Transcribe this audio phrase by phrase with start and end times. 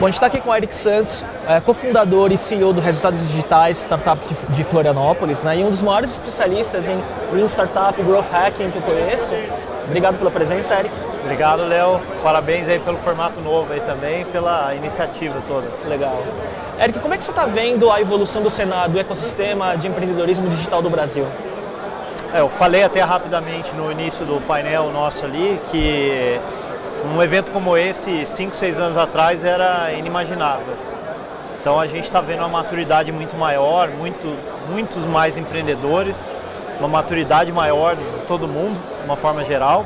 [0.00, 3.20] Bom, a gente está aqui com o Eric Santos, é, cofundador e CEO do Resultados
[3.20, 6.98] Digitais, startup de, de, Florianópolis, né, e um dos maiores especialistas em
[7.34, 9.30] Lean Startup e Growth Hacking que eu conheço.
[9.84, 10.94] Obrigado pela presença, Eric.
[11.22, 12.00] Obrigado, Léo.
[12.22, 15.66] Parabéns aí pelo formato novo aí também, pela iniciativa toda.
[15.86, 16.18] Legal.
[16.80, 20.48] Eric, como é que você está vendo a evolução do Senado, do ecossistema de empreendedorismo
[20.48, 21.26] digital do Brasil?
[22.32, 26.40] É, eu falei até rapidamente no início do painel nosso ali que
[27.04, 30.74] um evento como esse, 5, 6 anos atrás, era inimaginável.
[31.60, 34.34] Então a gente está vendo uma maturidade muito maior, muito,
[34.70, 36.36] muitos mais empreendedores,
[36.78, 39.84] uma maturidade maior de todo mundo, de uma forma geral.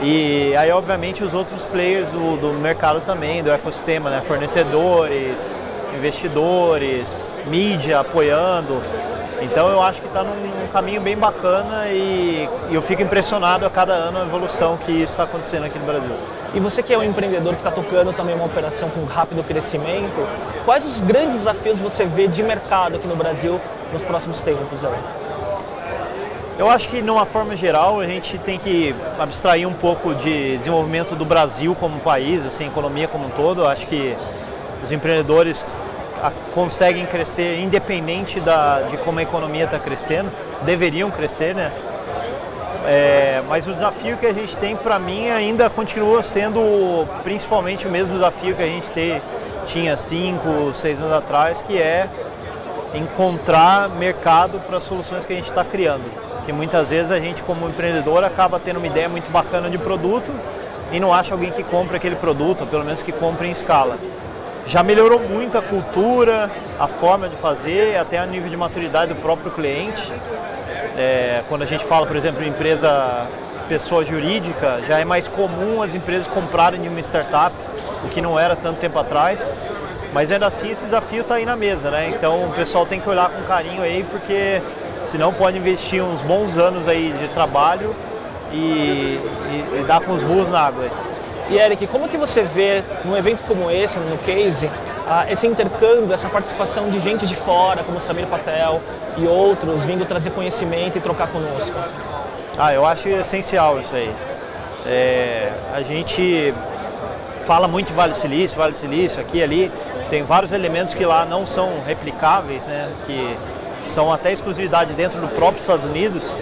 [0.00, 4.22] E aí, obviamente, os outros players do, do mercado também, do ecossistema, né?
[4.22, 5.54] fornecedores,
[5.94, 8.80] investidores, mídia apoiando.
[9.40, 13.70] Então eu acho que está num caminho bem bacana e, e, eu fico impressionado a
[13.70, 16.12] cada ano a evolução que isso está acontecendo aqui no Brasil.
[16.54, 20.26] E você que é um empreendedor que está tocando também uma operação com rápido crescimento,
[20.64, 23.60] quais os grandes desafios você vê de mercado aqui no Brasil
[23.92, 24.84] nos próximos tempos?
[24.84, 25.26] Aí?
[26.58, 30.56] Eu acho que, de uma forma geral, a gente tem que abstrair um pouco de
[30.56, 33.60] desenvolvimento do Brasil como país, assim, economia como um todo.
[33.60, 34.16] Eu acho que
[34.82, 35.62] os empreendedores
[36.54, 40.30] conseguem crescer independente da, de como a economia está crescendo,
[40.62, 41.72] deveriam crescer, né?
[42.86, 47.90] É, mas o desafio que a gente tem, para mim, ainda continua sendo principalmente o
[47.90, 49.20] mesmo desafio que a gente te,
[49.66, 52.08] tinha cinco, seis anos atrás, que é
[52.94, 56.04] encontrar mercado para as soluções que a gente está criando.
[56.36, 60.30] Porque muitas vezes a gente, como empreendedor, acaba tendo uma ideia muito bacana de produto
[60.92, 63.98] e não acha alguém que compre aquele produto, ou pelo menos que compre em escala
[64.66, 69.20] já melhorou muito a cultura, a forma de fazer, até a nível de maturidade do
[69.20, 70.12] próprio cliente.
[70.96, 73.26] É, quando a gente fala, por exemplo, em empresa
[73.68, 77.54] pessoa jurídica, já é mais comum as empresas comprarem de uma startup,
[78.04, 79.54] o que não era tanto tempo atrás.
[80.12, 82.08] Mas ainda assim esse desafio está aí na mesa, né?
[82.08, 84.60] Então o pessoal tem que olhar com carinho aí, porque
[85.04, 87.94] senão pode investir uns bons anos aí de trabalho
[88.52, 90.86] e, e, e dar com os burros na água.
[91.48, 94.68] E Eric, como que você vê num evento como esse, no Case,
[95.28, 98.80] esse intercâmbio, essa participação de gente de fora, como Samir Patel
[99.16, 101.76] e outros, vindo trazer conhecimento e trocar conosco?
[102.58, 104.12] Ah, eu acho essencial isso aí.
[104.86, 106.52] É, a gente
[107.44, 109.72] fala muito de Vale do Silício, Vale do Silício, aqui e ali,
[110.10, 113.36] tem vários elementos que lá não são replicáveis, né, que
[113.84, 116.38] são até exclusividade dentro do próprio Estados Unidos,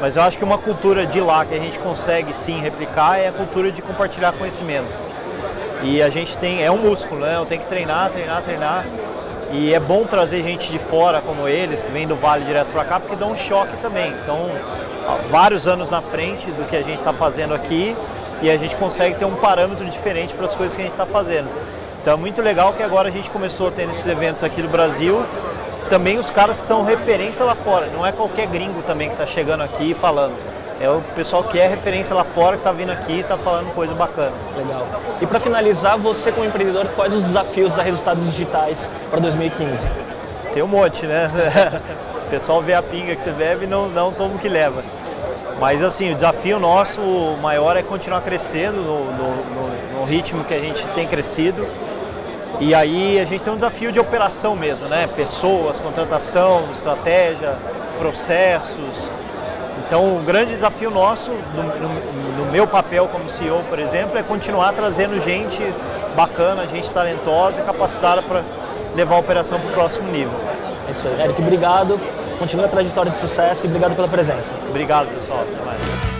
[0.00, 3.28] mas eu acho que uma cultura de lá que a gente consegue sim replicar é
[3.28, 4.88] a cultura de compartilhar conhecimento.
[5.82, 7.36] E a gente tem, é um músculo, né?
[7.36, 8.84] Eu tenho que treinar, treinar, treinar.
[9.52, 12.84] E é bom trazer gente de fora como eles, que vem do Vale direto para
[12.84, 14.12] cá, porque dá um choque também.
[14.22, 14.50] Então,
[15.30, 17.96] vários anos na frente do que a gente está fazendo aqui
[18.42, 21.06] e a gente consegue ter um parâmetro diferente para as coisas que a gente está
[21.06, 21.48] fazendo.
[22.02, 24.68] Então é muito legal que agora a gente começou a ter esses eventos aqui no
[24.68, 25.24] Brasil
[25.86, 27.86] também os caras que são referência lá fora.
[27.86, 30.34] Não é qualquer gringo também que está chegando aqui e falando.
[30.78, 33.72] É o pessoal que é referência lá fora, que está vindo aqui e está falando
[33.74, 34.32] coisa bacana.
[34.56, 34.86] Legal.
[35.22, 39.88] E para finalizar, você como empreendedor, quais os desafios da Resultados Digitais para 2015?
[40.52, 41.30] Tem um monte, né?
[42.26, 44.84] o pessoal vê a pinga que você bebe e não, não toma o que leva.
[45.58, 47.00] Mas assim, o desafio nosso
[47.40, 51.66] maior é continuar crescendo no, no, no, no ritmo que a gente tem crescido
[52.60, 55.08] e aí a gente tem um desafio de operação mesmo, né?
[55.14, 57.54] Pessoas, contratação, estratégia,
[57.98, 59.12] processos.
[59.86, 64.22] Então o grande desafio nosso, no, no, no meu papel como CEO, por exemplo, é
[64.22, 65.62] continuar trazendo gente
[66.16, 68.42] bacana, gente talentosa e capacitada para
[68.94, 70.34] levar a operação para o próximo nível.
[70.88, 71.20] É isso aí.
[71.20, 72.00] Eric, obrigado.
[72.38, 74.52] Continua a trajetória de sucesso e obrigado pela presença.
[74.68, 75.40] Obrigado, pessoal.
[75.40, 76.15] Até mais.